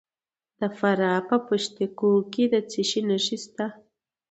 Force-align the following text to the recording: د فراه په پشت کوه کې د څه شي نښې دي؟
د 0.59 0.61
فراه 0.77 1.19
په 1.29 1.37
پشت 1.47 1.75
کوه 1.99 2.21
کې 2.33 2.43
د 2.53 2.55
څه 2.71 2.81
شي 2.89 3.01
نښې 3.09 3.37
دي؟ 3.55 3.67